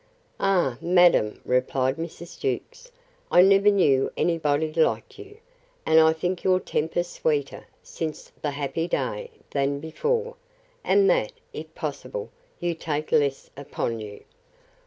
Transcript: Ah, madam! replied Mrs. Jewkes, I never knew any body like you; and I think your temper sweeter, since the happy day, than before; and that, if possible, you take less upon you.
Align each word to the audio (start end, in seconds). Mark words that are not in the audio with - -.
Ah, 0.39 0.79
madam! 0.81 1.39
replied 1.45 1.97
Mrs. 1.97 2.39
Jewkes, 2.39 2.91
I 3.29 3.43
never 3.43 3.69
knew 3.69 4.11
any 4.17 4.39
body 4.39 4.73
like 4.73 5.19
you; 5.19 5.37
and 5.85 5.99
I 5.99 6.11
think 6.11 6.43
your 6.43 6.59
temper 6.59 7.03
sweeter, 7.03 7.67
since 7.83 8.31
the 8.41 8.49
happy 8.49 8.87
day, 8.87 9.29
than 9.51 9.79
before; 9.79 10.37
and 10.83 11.07
that, 11.11 11.33
if 11.53 11.75
possible, 11.75 12.31
you 12.59 12.73
take 12.73 13.11
less 13.11 13.51
upon 13.55 13.99
you. 13.99 14.23